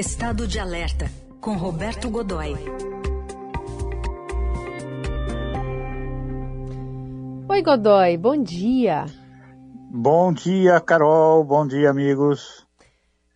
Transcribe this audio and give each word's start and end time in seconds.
Estado 0.00 0.48
de 0.48 0.58
Alerta, 0.58 1.10
com 1.42 1.58
Roberto 1.58 2.08
Godoy. 2.08 2.54
Oi, 7.46 7.62
Godoy, 7.62 8.16
bom 8.16 8.42
dia. 8.42 9.04
Bom 9.90 10.32
dia, 10.32 10.80
Carol, 10.80 11.44
bom 11.44 11.66
dia, 11.66 11.90
amigos. 11.90 12.66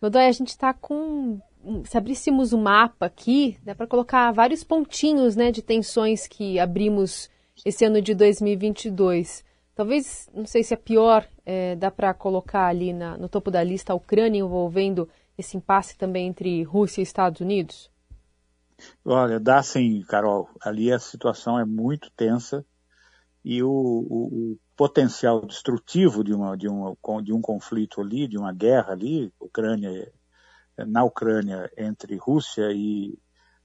Godoy, 0.01 0.25
a 0.25 0.31
gente 0.31 0.47
está 0.47 0.73
com. 0.73 1.39
Se 1.83 1.99
abríssemos 1.99 2.51
o 2.51 2.57
um 2.57 2.63
mapa 2.63 3.05
aqui, 3.05 3.59
dá 3.63 3.75
para 3.75 3.85
colocar 3.85 4.31
vários 4.31 4.63
pontinhos 4.63 5.35
né, 5.35 5.51
de 5.51 5.61
tensões 5.61 6.25
que 6.25 6.57
abrimos 6.57 7.29
esse 7.63 7.85
ano 7.85 8.01
de 8.01 8.15
2022. 8.15 9.45
Talvez, 9.75 10.27
não 10.33 10.47
sei 10.47 10.63
se 10.63 10.73
é 10.73 10.77
pior, 10.77 11.27
é, 11.45 11.75
dá 11.75 11.91
para 11.91 12.11
colocar 12.11 12.65
ali 12.65 12.91
na, 12.91 13.15
no 13.19 13.29
topo 13.29 13.51
da 13.51 13.63
lista 13.63 13.93
a 13.93 13.95
Ucrânia 13.95 14.39
envolvendo 14.39 15.07
esse 15.37 15.57
impasse 15.57 15.97
também 15.97 16.27
entre 16.27 16.63
Rússia 16.63 17.01
e 17.01 17.03
Estados 17.03 17.41
Unidos? 17.41 17.91
Olha, 19.03 19.39
dá 19.39 19.61
sim, 19.63 20.01
Carol. 20.07 20.49
Ali 20.61 20.91
a 20.91 20.99
situação 20.99 21.59
é 21.59 21.65
muito 21.65 22.11
tensa 22.11 22.65
e 23.43 23.61
o, 23.61 23.69
o, 23.69 24.53
o 24.53 24.59
potencial 24.75 25.45
destrutivo 25.45 26.23
de, 26.23 26.33
uma, 26.33 26.57
de, 26.57 26.67
de 27.23 27.33
um 27.33 27.41
conflito 27.41 28.01
ali, 28.01 28.27
de 28.27 28.37
uma 28.37 28.51
guerra 28.51 28.93
ali, 28.93 29.31
Ucrânia, 29.39 30.11
na 30.77 31.03
Ucrânia 31.03 31.71
entre 31.77 32.17
Rússia 32.17 32.71
e 32.71 33.17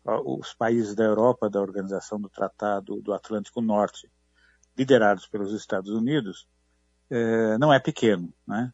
os 0.04 0.54
países 0.54 0.94
da 0.94 1.04
Europa, 1.04 1.50
da 1.50 1.60
Organização 1.60 2.20
do 2.20 2.28
Tratado 2.28 3.00
do 3.02 3.12
Atlântico 3.12 3.60
Norte, 3.60 4.10
liderados 4.76 5.26
pelos 5.26 5.52
Estados 5.52 5.90
Unidos, 5.90 6.46
é, 7.10 7.58
não 7.58 7.72
é 7.72 7.78
pequeno, 7.78 8.32
né? 8.46 8.72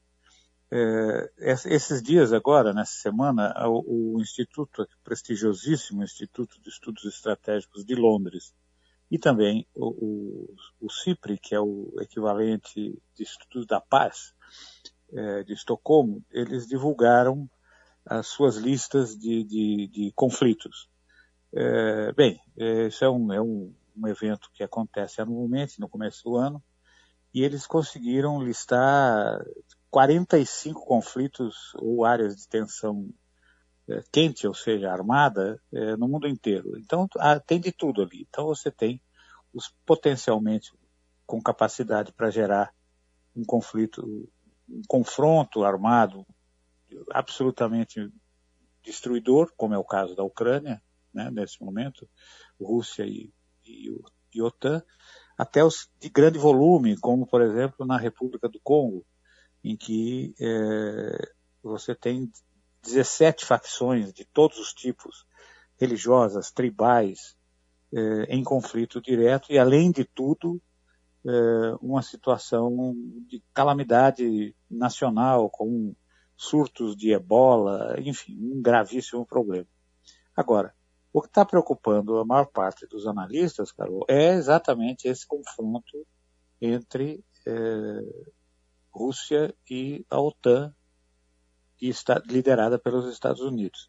É, 0.69 1.31
esses 1.39 2.03
dias 2.03 2.33
agora, 2.33 2.73
nessa 2.73 2.95
semana, 2.95 3.55
o, 3.69 4.17
o 4.17 4.21
Instituto, 4.21 4.87
prestigiosíssimo 5.05 6.03
Instituto 6.03 6.61
de 6.61 6.69
Estudos 6.69 7.05
Estratégicos 7.05 7.85
de 7.85 7.95
Londres, 7.95 8.53
e 9.11 9.19
também 9.19 9.67
o, 9.75 9.87
o, 9.87 10.57
o 10.81 10.91
CIPRI, 10.91 11.39
que 11.39 11.55
é 11.55 11.61
o 11.61 11.93
equivalente 12.01 13.01
de 13.15 13.23
Estudos 13.23 13.67
da 13.67 13.81
Paz 13.81 14.35
é, 15.13 15.45
de 15.45 15.53
Estocolmo, 15.53 16.25
eles 16.33 16.67
divulgaram 16.67 17.49
as 18.05 18.27
suas 18.27 18.57
listas 18.57 19.17
de, 19.17 19.45
de, 19.45 19.89
de 19.89 20.13
conflitos. 20.15 20.89
É, 21.55 22.13
bem, 22.13 22.41
é, 22.57 22.89
isso 22.89 23.05
é, 23.05 23.11
um, 23.11 23.33
é 23.33 23.41
um, 23.41 23.73
um 23.97 24.09
evento 24.09 24.51
que 24.53 24.65
acontece 24.65 25.21
anualmente, 25.21 25.81
no 25.81 25.89
começo 25.89 26.25
do 26.25 26.37
ano, 26.37 26.63
e 27.33 27.43
eles 27.43 27.67
conseguiram 27.67 28.43
listar 28.43 29.45
45 29.97 30.85
conflitos 30.85 31.73
ou 31.77 32.05
áreas 32.05 32.37
de 32.37 32.47
tensão 32.47 33.09
é, 33.89 34.03
quente, 34.13 34.47
ou 34.47 34.53
seja, 34.53 34.93
armada, 34.93 35.59
é, 35.73 35.97
no 35.97 36.07
mundo 36.07 36.29
inteiro. 36.29 36.77
Então, 36.77 37.09
tem 37.47 37.59
de 37.59 37.73
tudo 37.73 38.03
ali. 38.03 38.27
Então, 38.29 38.45
você 38.45 38.71
tem 38.71 39.01
os 39.55 39.75
potencialmente 39.87 40.71
com 41.27 41.41
capacidade 41.41 42.13
para 42.13 42.29
gerar 42.29 42.75
um 43.35 43.43
conflito, 43.43 44.29
um 44.69 44.83
confronto 44.87 45.65
armado 45.65 46.27
absolutamente 47.11 48.13
destruidor, 48.83 49.51
como 49.57 49.73
é 49.73 49.79
o 49.79 49.85
caso 49.85 50.15
da 50.15 50.23
Ucrânia, 50.23 50.83
né, 51.11 51.31
nesse 51.31 51.65
momento, 51.65 52.07
Rússia 52.61 53.07
e, 53.07 53.33
e, 53.65 53.99
e 54.35 54.43
OTAN, 54.43 54.83
até 55.39 55.65
os 55.65 55.89
de 55.99 56.11
grande 56.11 56.39
volume, 56.39 56.99
como 56.99 57.27
por 57.27 57.41
exemplo 57.41 57.87
na 57.87 57.97
República 57.97 58.47
do 58.47 58.61
Congo, 58.61 59.03
em 59.67 59.77
que 59.77 60.33
é, 60.41 61.33
você 61.61 61.93
tem 61.93 62.31
17 62.85 63.45
facções 63.45 64.13
de 64.13 64.25
todos 64.25 64.59
os 64.61 64.73
tipos, 64.73 65.27
religiosas, 65.77 66.53
tribais, 66.53 67.37
é, 67.93 68.35
em 68.35 68.45
conflito 68.45 69.01
direto 69.01 69.53
e, 69.53 69.59
além 69.59 69.91
de 69.91 70.05
tudo, 70.05 70.63
é, 71.27 71.31
uma 71.83 72.01
situação 72.01 72.95
de 73.29 73.43
calamidade 73.53 74.55
nacional, 74.71 75.51
com 75.51 75.93
surtos 76.37 76.95
de 76.97 77.11
ebola, 77.11 77.97
enfim, 77.99 78.39
um 78.41 78.63
gravíssimo 78.63 79.27
problema. 79.27 79.67
Agora, 80.37 80.73
o 81.13 81.21
que 81.21 81.27
está 81.29 81.45
preocupando 81.45 82.19
a 82.19 82.25
maior 82.25 82.47
parte 82.47 82.87
dos 82.87 83.07
analistas, 83.07 83.73
Carol, 83.73 84.05
é 84.07 84.35
exatamente 84.35 85.09
esse 85.09 85.27
confronto 85.27 86.07
entre 86.61 87.25
Rússia 89.07 89.55
e 89.71 90.05
a 90.11 90.21
OTAN, 90.21 90.75
que 91.77 91.89
está 91.89 92.21
liderada 92.27 92.77
pelos 92.77 93.07
Estados 93.13 93.41
Unidos. 93.41 93.89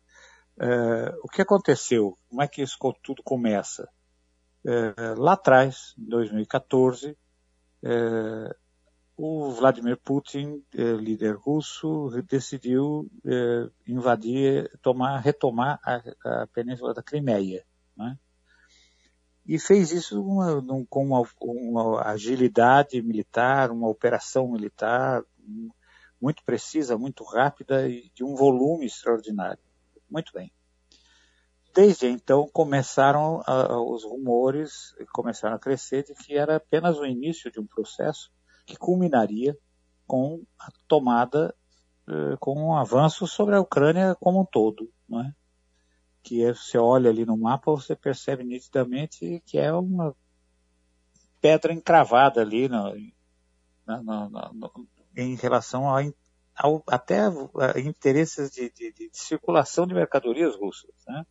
É, 0.60 1.16
o 1.24 1.28
que 1.28 1.42
aconteceu? 1.42 2.16
Como 2.30 2.42
é 2.42 2.48
que 2.48 2.62
isso 2.62 2.78
tudo 3.02 3.24
começa? 3.24 3.90
É, 4.64 5.16
lá 5.18 5.34
atrás, 5.34 5.96
em 5.98 6.06
2014, 6.06 7.18
é, 7.84 8.56
o 9.16 9.50
Vladimir 9.50 9.98
Putin, 9.98 10.64
líder 10.72 11.36
russo, 11.36 12.12
decidiu 12.30 13.10
invadir, 13.88 14.70
tomar, 14.80 15.18
retomar 15.18 15.80
a, 15.84 16.44
a 16.44 16.48
península 16.48 16.94
da 16.94 17.02
Crimeia. 17.02 17.66
Né? 17.96 18.16
E 19.48 19.58
fez 19.58 19.92
isso 19.92 20.22
uma, 20.22 20.62
com 20.90 21.06
uma, 21.06 21.24
uma, 21.40 22.02
agilidade 22.02 23.02
militar, 23.02 23.72
uma 23.72 23.88
operação 23.88 24.52
militar 24.52 25.24
muito 26.22 26.44
precisa, 26.44 26.98
muito 26.98 27.24
rápida 27.24 27.88
e 27.88 28.12
de 28.14 28.24
um 28.24 28.36
volume 28.36 28.86
extraordinário. 28.86 29.64
Muito 30.10 30.34
bem. 30.34 30.52
Desde 31.74 32.08
então 32.08 32.50
começaram 32.52 33.42
a, 33.46 33.80
os 33.80 34.04
rumores, 34.04 34.96
começaram 35.14 35.56
a 35.56 35.60
crescer 35.60 36.04
de 36.04 36.14
que 36.16 36.36
era 36.36 36.56
apenas 36.56 36.98
o 36.98 37.06
início 37.06 37.52
de 37.52 37.60
um 37.60 37.68
processo 37.68 38.32
que 38.66 38.76
culminaria 38.76 39.56
com 40.08 40.44
a 40.60 40.70
tomada, 40.88 41.54
eh, 42.10 42.36
com 42.40 42.56
um 42.56 42.76
avanço 42.76 43.28
sobre 43.28 43.56
a 43.56 43.62
Ucrânia 43.62 44.16
como 44.20 44.42
um 44.42 44.46
todo, 44.46 44.92
não 45.08 45.22
é? 45.22 45.34
Que 46.28 46.44
é, 46.44 46.54
você 46.54 46.78
olha 46.78 47.10
ali 47.10 47.26
no 47.26 47.38
mapa, 47.38 47.72
você 47.72 47.96
percebe 47.96 48.44
nitidamente 48.44 49.42
que 49.46 49.58
é 49.58 49.72
uma 49.72 50.14
pedra 51.40 51.72
encravada 51.72 52.42
ali 52.42 52.68
no, 52.68 52.94
no, 53.88 54.30
no, 54.54 54.88
em 55.16 55.36
relação 55.36 55.88
ao, 55.88 56.04
ao 56.54 56.84
até 56.86 57.22
a 57.22 57.80
interesses 57.80 58.52
de, 58.52 58.70
de, 58.72 58.92
de, 58.92 59.10
circulação 59.14 59.88
de 59.88 59.94
mercadorias 59.94 60.54
russas, 60.58 60.92
né? 61.08 61.26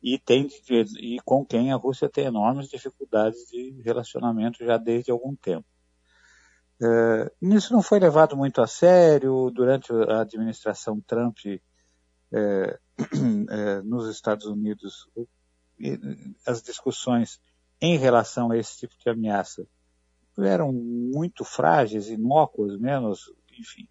E, 0.00 0.16
tem, 0.16 0.48
e 1.00 1.18
com 1.24 1.44
quem 1.44 1.72
a 1.72 1.76
Rússia 1.76 2.08
tem 2.08 2.26
enormes 2.26 2.68
dificuldades 2.68 3.48
de 3.48 3.80
relacionamento 3.84 4.64
já 4.64 4.76
desde 4.76 5.10
algum 5.10 5.34
tempo. 5.34 5.66
Uh, 6.80 7.54
isso 7.54 7.72
não 7.72 7.82
foi 7.82 7.98
levado 8.00 8.36
muito 8.36 8.60
a 8.60 8.66
sério 8.66 9.50
durante 9.50 9.92
a 9.92 10.20
administração 10.20 11.00
Trump 11.00 11.38
é, 11.46 11.60
é, 12.32 12.78
nos 13.84 14.08
Estados 14.08 14.46
Unidos, 14.46 15.08
as 16.46 16.62
discussões 16.62 17.40
em 17.80 17.96
relação 17.98 18.50
a 18.50 18.56
esse 18.56 18.78
tipo 18.78 18.94
de 18.96 19.08
ameaça 19.10 19.66
eram 20.38 20.72
muito 20.72 21.44
frágeis, 21.44 22.08
inócuas, 22.08 22.78
menos, 22.78 23.32
enfim. 23.58 23.88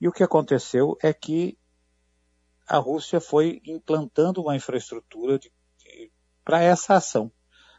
E 0.00 0.08
o 0.08 0.12
que 0.12 0.22
aconteceu 0.22 0.96
é 1.02 1.12
que 1.12 1.56
a 2.66 2.78
Rússia 2.78 3.20
foi 3.20 3.60
implantando 3.64 4.40
uma 4.40 4.56
infraestrutura 4.56 5.38
para 6.44 6.62
essa 6.62 6.94
ação. 6.94 7.30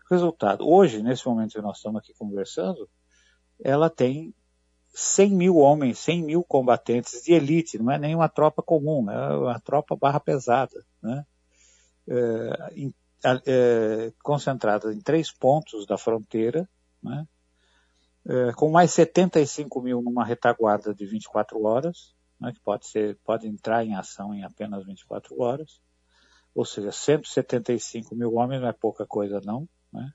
Resultado, 0.09 0.67
hoje, 0.67 1.01
nesse 1.01 1.25
momento 1.25 1.53
que 1.53 1.61
nós 1.61 1.77
estamos 1.77 1.99
aqui 1.99 2.13
conversando, 2.13 2.89
ela 3.63 3.89
tem 3.89 4.33
100 4.93 5.29
mil 5.31 5.57
homens, 5.57 5.99
100 5.99 6.23
mil 6.23 6.43
combatentes 6.43 7.23
de 7.23 7.33
elite, 7.33 7.77
não 7.77 7.91
é 7.91 7.97
nem 7.97 8.15
uma 8.15 8.27
tropa 8.27 8.61
comum, 8.61 9.09
é 9.09 9.37
uma 9.37 9.59
tropa 9.59 9.95
barra 9.95 10.19
pesada, 10.19 10.85
né? 11.01 11.25
É, 12.07 12.91
é, 13.45 14.13
concentrada 14.21 14.93
em 14.93 14.99
três 14.99 15.31
pontos 15.31 15.85
da 15.85 15.97
fronteira, 15.97 16.67
né? 17.01 17.25
É, 18.25 18.51
com 18.53 18.69
mais 18.69 18.91
75 18.91 19.81
mil 19.81 20.01
numa 20.01 20.25
retaguarda 20.25 20.93
de 20.93 21.05
24 21.05 21.63
horas, 21.63 22.13
né? 22.39 22.51
que 22.51 22.59
pode, 22.59 22.85
ser, 22.85 23.17
pode 23.23 23.47
entrar 23.47 23.83
em 23.83 23.95
ação 23.95 24.33
em 24.33 24.43
apenas 24.43 24.85
24 24.85 25.41
horas, 25.41 25.81
ou 26.53 26.63
seja, 26.65 26.91
175 26.91 28.13
mil 28.15 28.35
homens 28.35 28.61
não 28.61 28.67
é 28.67 28.73
pouca 28.73 29.07
coisa 29.07 29.41
não, 29.43 29.67
né? 29.91 30.11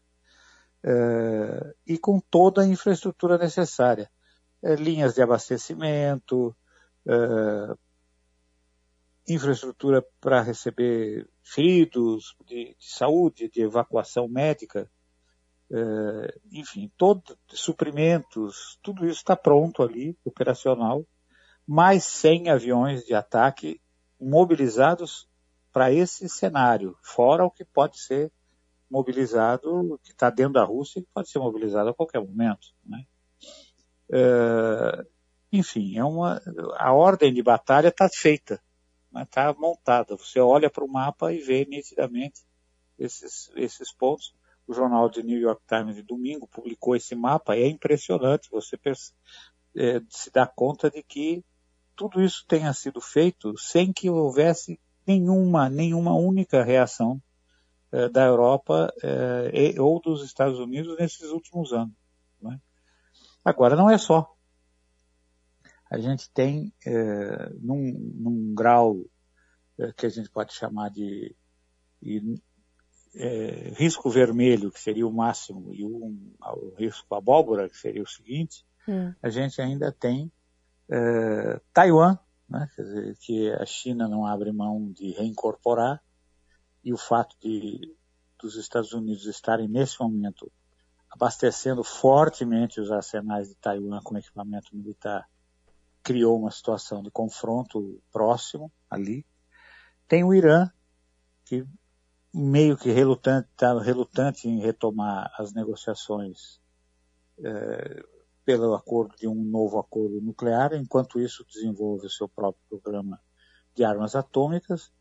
É, 0.85 1.75
e 1.87 1.99
com 1.99 2.21
toda 2.21 2.63
a 2.63 2.67
infraestrutura 2.67 3.39
necessária 3.39 4.09
linhas 4.63 5.15
de 5.15 5.23
abastecimento, 5.23 6.55
é, 7.07 7.77
infraestrutura 9.29 10.05
para 10.21 10.43
receber 10.43 11.29
feridos 11.43 12.37
de, 12.47 12.77
de, 12.79 12.95
saúde, 12.95 13.49
de 13.49 13.63
evacuação 13.63 14.29
médica, 14.29 14.91
é, 15.71 16.39
enfim, 16.53 16.91
todo, 16.97 17.37
suprimentos, 17.49 18.79
tudo 18.83 19.05
isso 19.05 19.19
está 19.19 19.37
pronto 19.37 19.83
ali, 19.83 20.17
operacional, 20.25 21.05
mais 21.67 22.05
100 22.05 22.51
aviões 22.51 23.05
de 23.05 23.15
ataque 23.15 23.81
mobilizados 24.21 25.29
para 25.73 25.93
esse 25.93 26.29
cenário, 26.29 26.97
fora 27.03 27.45
o 27.45 27.51
que 27.51 27.65
pode 27.65 28.01
ser 28.01 28.33
mobilizado, 28.89 29.99
que 30.03 30.13
está 30.13 30.31
dentro 30.31 30.55
da 30.55 30.65
Rússia, 30.65 31.03
que 31.03 31.09
pode 31.13 31.29
ser 31.29 31.41
mobilizado 31.41 31.91
a 31.91 31.95
qualquer 31.95 32.21
momento. 32.21 32.69
Né? 32.85 33.05
É, 34.11 35.07
enfim, 35.53 35.97
é 35.97 36.05
uma, 36.05 36.41
a 36.77 36.93
ordem 36.93 37.33
de 37.33 37.43
batalha 37.43 37.89
está 37.89 38.09
feita, 38.09 38.61
está 39.17 39.53
montada. 39.55 40.17
Você 40.17 40.41
olha 40.41 40.71
para 40.71 40.85
o 40.85 40.89
mapa 40.89 41.33
e 41.33 41.39
vê 41.39 41.65
nitidamente 41.65 42.43
esses, 42.99 43.51
esses 43.57 43.93
pontos. 43.93 44.35
O 44.67 44.75
jornal 44.75 45.09
de 45.09 45.23
New 45.23 45.39
York 45.39 45.63
Times 45.69 45.95
de 45.95 46.03
domingo 46.03 46.49
publicou 46.49 46.97
esse 46.97 47.15
mapa 47.15 47.57
e 47.57 47.63
é 47.63 47.69
impressionante. 47.69 48.51
Você 48.51 48.77
é, 49.77 50.01
se 50.09 50.31
dá 50.31 50.47
conta 50.47 50.91
de 50.91 51.03
que 51.03 51.45
tudo 51.95 52.23
isso 52.23 52.45
tenha 52.49 52.73
sido 52.73 53.01
feito 53.01 53.57
sem 53.57 53.93
que 53.93 54.11
houvesse 54.11 54.79
nenhuma, 55.07 55.69
nenhuma 55.69 56.15
única 56.15 56.65
reação 56.65 57.23
é, 57.93 58.09
da 58.09 58.25
Europa 58.25 58.93
é, 59.03 59.81
ou 59.81 60.01
dos 60.01 60.25
Estados 60.25 60.59
Unidos 60.59 60.99
nesses 60.99 61.31
últimos 61.31 61.73
anos. 61.73 61.95
Né? 62.41 62.61
Agora, 63.47 63.77
não 63.77 63.89
é 63.89 63.97
só. 63.97 64.35
A 65.89 65.99
gente 65.99 66.29
tem, 66.31 66.75
é, 66.85 67.51
num, 67.61 67.93
num, 68.17 68.53
grau 68.53 69.05
é, 69.79 69.93
que 69.93 70.05
a 70.05 70.09
gente 70.09 70.29
pode 70.29 70.53
chamar 70.53 70.91
de, 70.91 71.33
de 72.03 72.43
é, 73.15 73.73
risco 73.77 74.11
vermelho, 74.11 74.73
que 74.73 74.81
seria 74.81 75.07
o 75.07 75.13
máximo, 75.13 75.73
e 75.73 75.85
um, 75.85 76.35
o 76.41 76.75
risco 76.77 77.15
abóbora, 77.15 77.69
que 77.69 77.77
seria 77.77 78.03
o 78.03 78.09
seguinte, 78.09 78.67
hum. 78.89 79.15
a 79.23 79.31
gente 79.31 79.63
ainda 79.63 79.93
tem 79.93 80.33
Taiwan, 81.73 82.19
né, 82.49 82.69
dizer, 82.77 83.17
que 83.19 83.53
a 83.53 83.65
China 83.65 84.09
não 84.09 84.27
abre 84.27 84.51
mão 84.51 84.91
de 84.91 85.13
reincorporar, 85.13 86.03
e 86.83 86.93
o 86.93 86.97
fato 86.97 87.37
de 87.41 87.97
dos 88.41 88.57
Estados 88.57 88.93
Unidos 88.93 89.25
estarem 89.27 89.69
nesse 89.69 90.01
momento 90.01 90.51
abastecendo 91.11 91.83
fortemente 91.83 92.81
os 92.81 92.91
arsenais 92.91 93.49
de 93.49 93.55
Taiwan 93.57 94.01
com 94.03 94.19
equipamento 94.19 94.75
militar, 94.77 95.29
criou 96.03 96.39
uma 96.39 96.51
situação 96.51 97.03
de 97.03 97.11
confronto 97.11 98.01
próximo 98.13 98.71
ali. 98.89 99.27
Tem 100.07 100.23
o 100.23 100.33
Irã, 100.33 100.71
que 101.45 101.67
meio 102.33 102.77
que 102.77 102.91
relutante, 102.91 103.49
está 103.51 103.79
relutante 103.81 104.49
em 104.49 104.61
retomar 104.61 105.33
as 105.39 105.53
negociações 105.53 106.61
é, 107.43 108.05
pelo 108.45 108.75
acordo 108.75 109.17
de 109.17 109.27
um 109.27 109.35
novo 109.35 109.79
acordo 109.79 110.21
nuclear, 110.21 110.75
enquanto 110.75 111.19
isso 111.19 111.45
desenvolve 111.45 112.07
o 112.07 112.11
seu 112.11 112.29
próprio 112.29 112.63
programa 112.69 113.21
de 113.75 113.83
armas 113.83 114.15
atômicas 114.15 114.93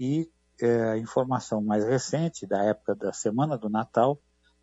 e 0.00 0.30
é, 0.60 0.90
a 0.90 0.98
informação 0.98 1.60
mais 1.60 1.84
recente 1.84 2.46
da 2.46 2.62
época 2.62 2.94
da 2.94 3.12
semana 3.12 3.58
do 3.58 3.68
Natal 3.68 4.18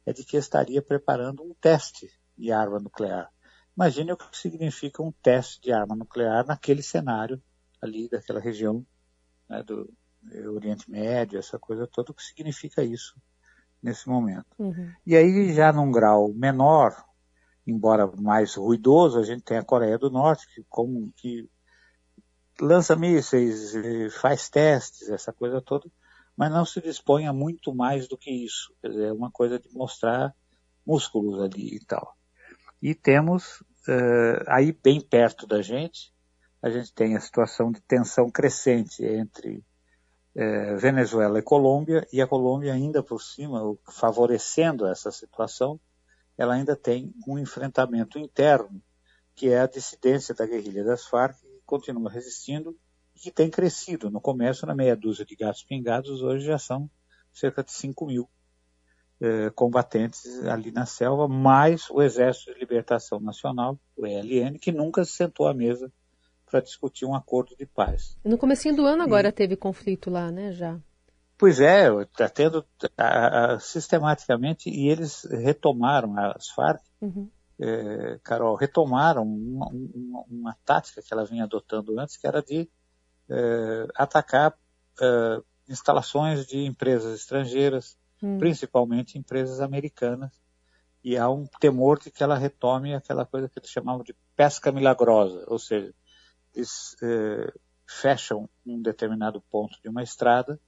é 0.05 0.13
de 0.13 0.23
que 0.23 0.37
estaria 0.37 0.81
preparando 0.81 1.43
um 1.43 1.53
teste 1.53 2.09
de 2.37 2.51
arma 2.51 2.79
nuclear. 2.79 3.29
Imagine 3.75 4.13
o 4.13 4.17
que 4.17 4.37
significa 4.37 5.01
um 5.01 5.11
teste 5.11 5.61
de 5.61 5.71
arma 5.71 5.95
nuclear 5.95 6.45
naquele 6.45 6.83
cenário 6.83 7.41
ali 7.81 8.07
daquela 8.07 8.39
região 8.39 8.85
né, 9.49 9.63
do 9.63 9.91
Oriente 10.53 10.89
Médio, 10.89 11.39
essa 11.39 11.59
coisa 11.59 11.87
toda, 11.87 12.11
o 12.11 12.13
que 12.15 12.23
significa 12.23 12.83
isso 12.83 13.15
nesse 13.81 14.07
momento. 14.07 14.45
Uhum. 14.57 14.91
E 15.05 15.15
aí, 15.15 15.53
já 15.53 15.73
num 15.73 15.91
grau 15.91 16.33
menor, 16.33 16.95
embora 17.67 18.07
mais 18.07 18.55
ruidoso, 18.55 19.19
a 19.19 19.23
gente 19.23 19.43
tem 19.43 19.57
a 19.57 19.63
Coreia 19.63 19.97
do 19.97 20.09
Norte, 20.09 20.47
que, 20.53 20.63
como, 20.69 21.11
que 21.17 21.49
lança 22.61 22.95
mísseis, 22.95 23.73
faz 24.21 24.49
testes, 24.49 25.09
essa 25.09 25.33
coisa 25.33 25.61
toda, 25.61 25.89
mas 26.35 26.51
não 26.51 26.65
se 26.65 26.81
dispõe 26.81 27.27
a 27.27 27.33
muito 27.33 27.73
mais 27.73 28.07
do 28.07 28.17
que 28.17 28.31
isso. 28.31 28.73
Quer 28.81 28.89
dizer, 28.89 29.07
é 29.07 29.13
uma 29.13 29.31
coisa 29.31 29.59
de 29.59 29.69
mostrar 29.71 30.33
músculos 30.85 31.39
ali 31.41 31.75
e 31.75 31.85
tal. 31.85 32.15
E 32.81 32.93
temos, 32.93 33.61
uh, 33.87 34.43
aí 34.47 34.71
bem 34.71 34.99
perto 34.99 35.47
da 35.47 35.61
gente, 35.61 36.13
a 36.61 36.69
gente 36.69 36.93
tem 36.93 37.15
a 37.15 37.21
situação 37.21 37.71
de 37.71 37.81
tensão 37.81 38.29
crescente 38.29 39.05
entre 39.05 39.63
uh, 40.35 40.77
Venezuela 40.77 41.39
e 41.39 41.43
Colômbia, 41.43 42.05
e 42.11 42.21
a 42.21 42.27
Colômbia 42.27 42.73
ainda 42.73 43.03
por 43.03 43.21
cima, 43.21 43.59
favorecendo 43.89 44.87
essa 44.87 45.11
situação, 45.11 45.79
ela 46.37 46.55
ainda 46.55 46.75
tem 46.75 47.13
um 47.27 47.37
enfrentamento 47.37 48.17
interno, 48.17 48.81
que 49.35 49.49
é 49.49 49.61
a 49.61 49.67
dissidência 49.67 50.33
da 50.33 50.45
guerrilha 50.45 50.83
das 50.83 51.05
Farc, 51.05 51.39
que 51.39 51.61
continua 51.65 52.09
resistindo 52.09 52.77
que 53.23 53.31
tem 53.31 53.49
crescido. 53.49 54.11
No 54.11 54.19
começo, 54.19 54.65
na 54.65 54.75
meia 54.75 54.95
dúzia 54.95 55.25
de 55.25 55.35
gatos 55.35 55.63
pingados, 55.63 56.21
hoje 56.21 56.45
já 56.45 56.57
são 56.57 56.89
cerca 57.31 57.63
de 57.63 57.71
5 57.71 58.05
mil 58.05 58.29
eh, 59.21 59.49
combatentes 59.55 60.45
ali 60.45 60.71
na 60.71 60.85
selva, 60.85 61.27
mais 61.27 61.89
o 61.89 62.01
Exército 62.01 62.53
de 62.53 62.59
Libertação 62.59 63.19
Nacional, 63.19 63.79
o 63.95 64.05
ELN, 64.05 64.59
que 64.59 64.71
nunca 64.71 65.05
se 65.05 65.13
sentou 65.13 65.47
à 65.47 65.53
mesa 65.53 65.91
para 66.45 66.59
discutir 66.59 67.05
um 67.05 67.15
acordo 67.15 67.55
de 67.55 67.65
paz. 67.65 68.17
No 68.23 68.37
comecinho 68.37 68.75
do 68.75 68.85
ano 68.85 69.01
agora 69.01 69.29
e... 69.29 69.31
teve 69.31 69.55
conflito 69.55 70.09
lá, 70.09 70.29
né, 70.31 70.51
já? 70.51 70.79
Pois 71.37 71.59
é, 71.59 71.87
está 72.01 72.29
tendo 72.29 72.65
a, 72.97 73.53
a, 73.53 73.59
sistematicamente, 73.59 74.69
e 74.69 74.87
eles 74.87 75.23
retomaram 75.23 76.17
as 76.17 76.49
Farc, 76.49 76.81
uhum. 77.01 77.29
é, 77.59 78.19
Carol, 78.23 78.55
retomaram 78.55 79.23
uma, 79.23 79.67
uma, 79.67 80.23
uma, 80.29 80.57
tática 80.63 81.01
que 81.01 81.13
ela 81.13 81.25
vinha 81.25 81.45
adotando 81.45 81.99
antes, 81.99 82.17
que 82.17 82.27
era 82.27 82.41
de 82.41 82.69
é, 83.29 83.87
atacar 83.95 84.53
é, 85.01 85.41
instalações 85.67 86.45
de 86.45 86.65
empresas 86.65 87.19
estrangeiras, 87.19 87.97
hum. 88.21 88.37
principalmente 88.37 89.17
empresas 89.17 89.59
americanas, 89.59 90.31
e 91.03 91.17
há 91.17 91.29
um 91.29 91.45
temor 91.59 91.99
de 91.99 92.09
que 92.09 92.23
ela 92.23 92.37
retome 92.37 92.93
aquela 92.93 93.25
coisa 93.25 93.49
que 93.49 93.59
eles 93.59 93.69
chamavam 93.69 94.03
de 94.03 94.15
pesca 94.35 94.71
milagrosa, 94.71 95.43
ou 95.47 95.59
seja, 95.59 95.93
eles 96.55 96.95
é, 97.03 97.53
fecham 97.87 98.49
um 98.65 98.81
determinado 98.81 99.41
ponto 99.49 99.81
de 99.81 99.89
uma 99.89 100.01
estrada, 100.03 100.59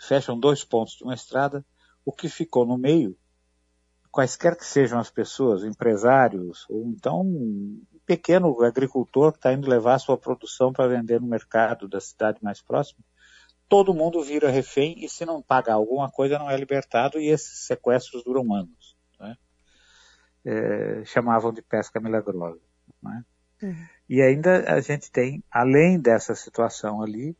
fecham 0.00 0.38
dois 0.38 0.64
pontos 0.64 0.94
de 0.94 1.04
uma 1.04 1.14
estrada, 1.14 1.64
o 2.04 2.12
que 2.12 2.28
ficou 2.28 2.64
no 2.64 2.78
meio, 2.78 3.16
quaisquer 4.10 4.56
que 4.56 4.64
sejam 4.64 4.98
as 4.98 5.10
pessoas, 5.10 5.62
empresários, 5.62 6.64
ou 6.70 6.86
então 6.86 7.22
pequeno 8.06 8.62
agricultor 8.62 9.32
que 9.32 9.38
está 9.38 9.52
indo 9.52 9.68
levar 9.68 9.94
a 9.94 9.98
sua 9.98 10.16
produção 10.16 10.72
para 10.72 10.88
vender 10.88 11.20
no 11.20 11.26
mercado 11.26 11.88
da 11.88 12.00
cidade 12.00 12.38
mais 12.42 12.62
próxima, 12.62 13.00
todo 13.68 13.92
mundo 13.92 14.22
vira 14.22 14.48
refém 14.48 15.04
e 15.04 15.08
se 15.08 15.24
não 15.24 15.42
pagar 15.42 15.74
alguma 15.74 16.10
coisa 16.10 16.38
não 16.38 16.48
é 16.48 16.56
libertado 16.56 17.18
e 17.18 17.28
esses 17.28 17.66
sequestros 17.66 18.22
duram 18.22 18.54
anos. 18.54 18.96
Né? 19.18 19.36
É, 20.44 21.04
chamavam 21.04 21.52
de 21.52 21.60
pesca 21.60 22.00
milagrosa. 22.00 22.60
Né? 23.02 23.24
Uhum. 23.62 23.86
E 24.08 24.22
ainda 24.22 24.72
a 24.72 24.80
gente 24.80 25.10
tem, 25.10 25.42
além 25.50 25.98
dessa 25.98 26.34
situação 26.34 27.02
ali, 27.02 27.36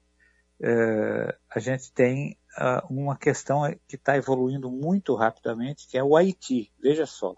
é, 0.61 1.37
a 1.49 1.59
gente 1.61 1.93
tem 1.93 2.37
uh, 2.59 2.93
uma 2.93 3.17
questão 3.17 3.63
que 3.87 3.97
está 3.97 4.17
evoluindo 4.17 4.71
muito 4.71 5.15
rapidamente, 5.15 5.87
que 5.87 5.99
é 5.99 6.03
o 6.03 6.17
Haiti. 6.17 6.73
Veja 6.81 7.07
só, 7.07 7.35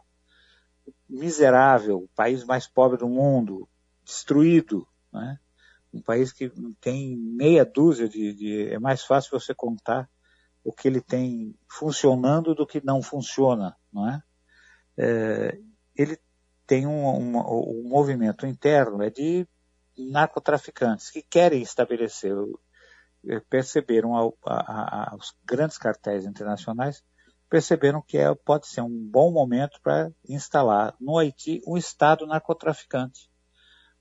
miserável, 1.09 1.99
o 1.99 2.09
país 2.09 2.45
mais 2.45 2.67
pobre 2.67 2.99
do 2.99 3.09
mundo, 3.09 3.69
destruído, 4.05 4.87
né? 5.13 5.39
um 5.93 6.03
país 6.03 6.33
que 6.33 6.51
tem 6.81 7.17
meia 7.17 7.65
dúzia 7.65 8.09
de, 8.09 8.35
de, 8.35 8.69
É 8.69 8.79
mais 8.79 9.03
fácil 9.03 9.39
você 9.39 9.55
contar 9.55 10.09
o 10.63 10.73
que 10.73 10.87
ele 10.87 11.01
tem 11.01 11.55
funcionando 11.69 12.55
do 12.55 12.67
que 12.67 12.85
não 12.85 13.03
funciona, 13.03 13.75
não 13.93 14.09
é? 14.09 14.23
é 14.99 15.59
ele 15.97 16.19
tem 16.67 16.87
um, 16.87 17.09
um, 17.09 17.39
um, 17.39 17.89
movimento 17.89 18.47
interno 18.47 19.03
é 19.03 19.09
de 19.09 19.49
narcotraficantes 19.97 21.11
que 21.11 21.23
querem 21.23 21.63
estabelecer, 21.63 22.35
perceberam 23.49 24.15
a, 24.15 24.31
a, 24.47 25.13
a, 25.13 25.17
os 25.17 25.35
grandes 25.45 25.79
cartéis 25.79 26.25
internacionais 26.25 27.03
perceberam 27.49 28.03
que 28.03 28.19
é, 28.19 28.35
pode 28.35 28.67
ser 28.67 28.83
um 28.83 29.09
bom 29.11 29.33
momento 29.33 29.81
para 29.83 30.11
instalar 30.29 30.95
no 31.01 31.19
Haiti 31.19 31.63
um 31.67 31.77
Estado 31.77 32.27
narcotraficante, 32.27 33.31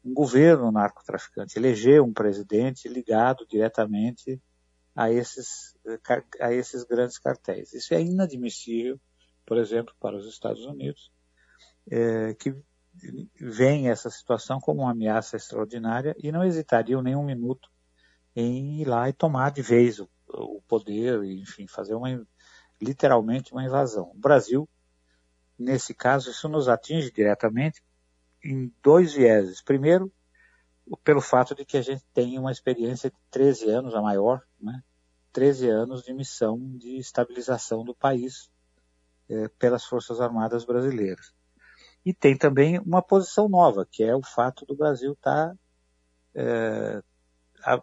um 0.04 0.14
governo 0.14 0.72
narcotraficante, 0.72 1.58
eleger 1.58 2.02
um 2.02 2.14
presidente 2.14 2.88
ligado 2.88 3.46
diretamente 3.48 4.42
a 4.96 5.12
esses, 5.12 5.76
a 6.40 6.52
esses 6.52 6.84
grandes 6.84 7.18
cartéis. 7.18 7.74
Isso 7.74 7.94
é 7.94 8.02
inadmissível, 8.02 9.00
por 9.46 9.58
exemplo, 9.58 9.94
para 10.00 10.18
os 10.18 10.28
Estados 10.28 10.66
Unidos, 10.66 11.12
é, 11.90 12.34
que 12.34 12.54
veem 13.40 13.90
essa 13.90 14.10
situação 14.10 14.60
como 14.60 14.82
uma 14.82 14.92
ameaça 14.92 15.38
extraordinária 15.38 16.16
e 16.18 16.32
não 16.32 16.44
hesitariam 16.44 17.02
nem 17.02 17.16
um 17.16 17.24
minuto 17.24 17.70
em 18.36 18.82
ir 18.82 18.86
lá 18.86 19.08
e 19.08 19.14
tomar 19.14 19.52
de 19.52 19.62
vez 19.62 20.00
o, 20.00 20.10
o 20.28 20.62
poder, 20.68 21.24
enfim, 21.24 21.68
fazer 21.68 21.96
uma 21.96 22.10
literalmente 22.82 23.52
uma 23.52 23.64
invasão. 23.64 24.12
O 24.12 24.20
Brasil, 24.20 24.68
nesse 25.58 25.94
caso, 25.94 26.30
isso 26.30 26.48
nos 26.48 26.70
atinge 26.70 27.12
diretamente 27.12 27.82
em 28.44 28.72
dois 28.82 29.14
vieses. 29.14 29.62
Primeiro, 29.62 30.12
pelo 31.04 31.22
fato 31.22 31.54
de 31.54 31.66
que 31.66 31.78
a 31.78 31.82
gente 31.82 32.04
tem 32.14 32.38
uma 32.38 32.52
experiência 32.52 33.10
de 33.10 33.18
13 33.32 33.70
anos, 33.70 33.96
a 33.96 34.02
maior, 34.02 34.42
né? 34.60 34.84
13 35.34 35.70
anos 35.70 36.04
de 36.04 36.14
missão 36.14 36.60
de 36.78 36.98
estabilização 36.98 37.84
do 37.84 37.94
país 37.94 38.50
é, 39.30 39.48
pelas 39.60 39.86
Forças 39.86 40.22
Armadas 40.22 40.66
Brasileiras. 40.66 41.34
E 42.06 42.14
tem 42.14 42.38
também 42.38 42.80
uma 42.80 43.02
posição 43.02 43.50
nova, 43.50 43.86
que 43.86 44.04
é 44.04 44.16
o 44.16 44.24
fato 44.24 44.66
do 44.66 44.76
Brasil 44.76 45.12
estar, 45.12 45.50
tá, 45.50 45.58
é, 46.34 47.04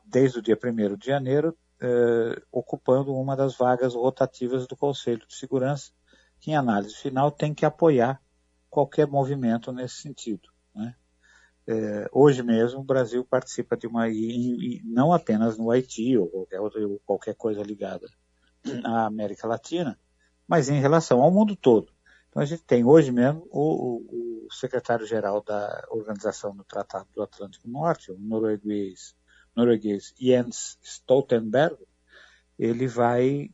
desde 0.07 0.39
o 0.39 0.43
dia 0.43 0.59
1 0.61 0.97
de 0.97 1.07
janeiro, 1.07 1.57
é, 1.85 2.43
ocupando 2.50 3.14
uma 3.14 3.37
das 3.37 3.55
vagas 3.55 3.95
rotativas 3.95 4.67
do 4.67 4.75
Conselho 4.75 5.26
de 5.26 5.35
Segurança, 5.35 5.93
que 6.41 6.50
em 6.50 6.57
análise 6.57 6.95
final 6.95 7.31
tem 7.31 7.53
que 7.53 7.67
apoiar 7.67 8.21
qualquer 8.71 9.07
movimento 9.07 9.71
nesse 9.71 9.97
sentido. 9.97 10.49
Né? 10.75 10.95
É, 11.67 12.09
hoje 12.11 12.43
mesmo 12.43 12.81
o 12.81 12.85
Brasil 12.85 13.23
participa 13.25 13.76
de 13.76 13.87
uma, 13.87 14.09
e, 14.09 14.81
não 14.85 15.12
apenas 15.12 15.59
no 15.59 15.71
Haiti 15.71 16.17
ou 16.17 16.29
qualquer, 16.29 16.61
ou 16.61 17.00
qualquer 17.05 17.35
coisa 17.35 17.62
ligada 17.62 18.09
à 18.83 19.05
América 19.05 19.47
Latina, 19.47 19.99
mas 20.49 20.71
em 20.71 20.81
relação 20.81 21.21
ao 21.21 21.31
mundo 21.31 21.55
todo. 21.55 21.93
Então 22.31 22.43
a 22.43 22.47
gente 22.47 22.64
tem 22.64 22.83
hoje 22.83 23.12
mesmo 23.12 23.47
o, 23.50 23.61
o, 23.61 24.47
o 24.47 24.53
secretário-geral 24.53 25.43
da 25.43 25.87
Organização 25.91 26.57
do 26.57 26.64
Tratado 26.64 27.09
do 27.14 27.23
Atlântico 27.23 27.69
Norte, 27.69 28.11
o 28.11 28.19
norueguês, 28.19 29.14
norueguês 29.57 30.15
Jens 30.19 30.79
Stoltenberg, 30.83 31.77
ele 32.59 32.87
vai 32.87 33.51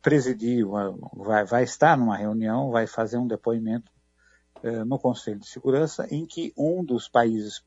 presidir, 0.00 0.66
vai, 1.14 1.44
vai 1.44 1.62
estar 1.62 1.96
numa 1.96 2.16
reunião, 2.16 2.70
vai 2.70 2.86
fazer 2.86 3.18
um 3.18 3.26
depoimento 3.26 3.90
eh, 4.62 4.84
no 4.84 4.98
Conselho 4.98 5.38
de 5.38 5.46
Segurança, 5.48 6.06
em 6.10 6.26
que 6.26 6.52
um 6.56 6.84
dos 6.84 7.08
países 7.08 7.64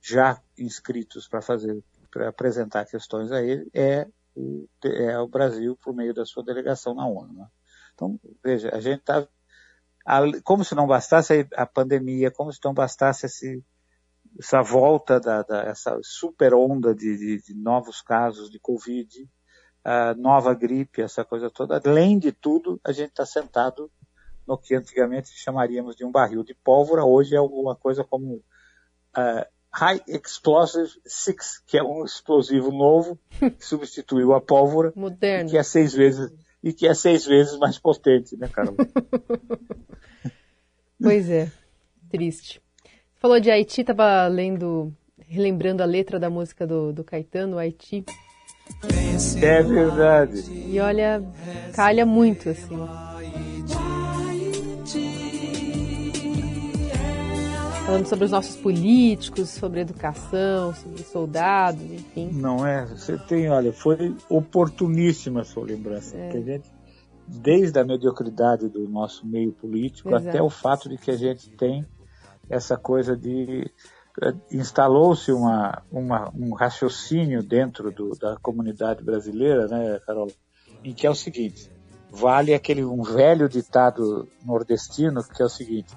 já 0.00 0.40
inscritos 0.56 1.28
para 1.28 1.42
fazer, 1.42 1.82
para 2.10 2.28
apresentar 2.28 2.86
questões 2.86 3.30
a 3.30 3.42
ele 3.42 3.68
é 3.74 4.08
o, 4.34 4.66
é 4.84 5.18
o 5.18 5.28
Brasil 5.28 5.76
por 5.82 5.94
meio 5.94 6.14
da 6.14 6.24
sua 6.24 6.42
delegação 6.42 6.94
na 6.94 7.06
ONU. 7.06 7.34
Né? 7.34 7.46
Então, 7.94 8.18
veja, 8.42 8.74
a 8.74 8.80
gente 8.80 9.00
está 9.00 9.26
como 10.42 10.64
se 10.64 10.74
não 10.74 10.86
bastasse 10.86 11.46
a 11.54 11.66
pandemia, 11.66 12.30
como 12.30 12.50
se 12.50 12.60
não 12.64 12.72
bastasse 12.72 13.26
esse, 13.26 13.62
essa 14.38 14.62
volta 14.62 15.20
da, 15.20 15.42
da 15.42 15.62
essa 15.62 15.98
super 16.02 16.54
onda 16.54 16.94
de, 16.94 17.16
de, 17.16 17.42
de, 17.42 17.54
novos 17.54 18.00
casos 18.00 18.50
de 18.50 18.58
Covid, 18.58 19.28
a 19.84 20.14
nova 20.14 20.54
gripe, 20.54 21.02
essa 21.02 21.24
coisa 21.24 21.50
toda. 21.50 21.80
Além 21.84 22.18
de 22.18 22.32
tudo, 22.32 22.80
a 22.84 22.92
gente 22.92 23.10
está 23.10 23.24
sentado 23.24 23.90
no 24.46 24.56
que 24.56 24.74
antigamente 24.74 25.30
chamaríamos 25.34 25.94
de 25.94 26.04
um 26.04 26.10
barril 26.10 26.42
de 26.42 26.54
pólvora, 26.54 27.04
hoje 27.04 27.34
é 27.34 27.38
alguma 27.38 27.76
coisa 27.76 28.02
como 28.02 28.36
uh, 28.36 29.46
High 29.72 30.00
Explosive 30.08 30.90
Six, 31.06 31.62
que 31.66 31.76
é 31.76 31.82
um 31.82 32.04
explosivo 32.04 32.72
novo 32.72 33.18
que 33.38 33.64
substituiu 33.64 34.32
a 34.32 34.40
pólvora, 34.40 34.92
Moderno. 34.96 35.50
que 35.50 35.58
é 35.58 35.62
seis 35.62 35.92
vezes 35.92 36.32
e 36.62 36.72
que 36.72 36.86
é 36.86 36.94
seis 36.94 37.26
vezes 37.26 37.58
mais 37.58 37.78
potente, 37.78 38.36
né, 38.36 38.48
Carol? 38.48 38.76
pois 41.00 41.30
é, 41.30 41.52
triste. 42.10 42.60
Falou 43.18 43.40
de 43.40 43.50
Haiti, 43.50 43.80
estava 43.80 44.28
lendo, 44.28 44.94
relembrando 45.18 45.82
a 45.82 45.86
letra 45.86 46.20
da 46.20 46.30
música 46.30 46.64
do, 46.64 46.92
do 46.92 47.02
Caetano, 47.02 47.58
Haiti. 47.58 48.04
É 49.42 49.60
verdade. 49.60 50.44
E 50.52 50.78
olha, 50.78 51.20
calha 51.74 52.06
muito, 52.06 52.48
assim. 52.50 52.78
Falando 57.86 58.06
sobre 58.06 58.24
os 58.26 58.30
nossos 58.30 58.54
políticos, 58.54 59.48
sobre 59.48 59.80
educação, 59.80 60.72
sobre 60.74 61.02
soldados, 61.02 61.82
enfim. 61.82 62.30
Não 62.32 62.64
é? 62.64 62.86
Você 62.86 63.18
tem, 63.18 63.48
olha, 63.48 63.72
foi 63.72 64.14
oportuníssima 64.28 65.40
a 65.40 65.44
sua 65.44 65.64
lembrança. 65.64 66.16
É. 66.16 66.28
a 66.28 66.40
gente, 66.40 66.70
desde 67.26 67.80
a 67.80 67.84
mediocridade 67.84 68.68
do 68.68 68.88
nosso 68.88 69.26
meio 69.26 69.50
político 69.50 70.10
Exato. 70.10 70.28
até 70.28 70.40
o 70.40 70.50
fato 70.50 70.88
de 70.88 70.96
que 70.96 71.10
a 71.10 71.16
gente 71.16 71.50
tem 71.50 71.84
essa 72.48 72.76
coisa 72.76 73.16
de 73.16 73.70
eh, 74.22 74.34
instalou-se 74.50 75.30
uma, 75.32 75.82
uma, 75.90 76.30
um 76.34 76.54
raciocínio 76.54 77.42
dentro 77.42 77.90
do, 77.90 78.10
da 78.16 78.36
comunidade 78.36 79.02
brasileira, 79.02 79.66
né, 79.66 80.00
Carol, 80.06 80.30
em 80.82 80.92
que 80.92 81.06
é 81.06 81.10
o 81.10 81.14
seguinte: 81.14 81.70
vale 82.10 82.54
aquele 82.54 82.84
um 82.84 83.02
velho 83.02 83.48
ditado 83.48 84.28
nordestino 84.44 85.22
que 85.22 85.42
é 85.42 85.46
o 85.46 85.50
seguinte: 85.50 85.96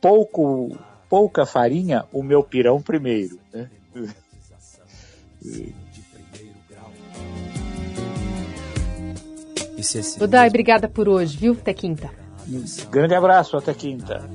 pouco 0.00 0.76
pouca 1.08 1.46
farinha, 1.46 2.04
o 2.12 2.22
meu 2.22 2.42
pirão 2.42 2.82
primeiro. 2.82 3.38
Né? 3.52 3.70
Budai, 10.18 10.48
obrigada 10.48 10.88
por 10.88 11.08
hoje, 11.08 11.36
viu? 11.36 11.52
Até 11.52 11.74
quinta. 11.74 12.10
Um 12.48 12.64
grande 12.90 13.14
abraço, 13.14 13.56
até 13.56 13.74
quinta. 13.74 14.28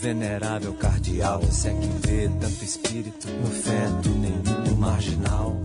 Venerável 0.00 0.74
cardeal, 0.74 1.42
se 1.50 1.68
é 1.68 1.74
que 1.74 1.88
vê 2.06 2.28
tanto 2.40 2.64
espírito 2.64 3.26
no 3.28 3.50
feto, 3.50 4.08
no 4.70 4.76
marginal. 4.76 5.60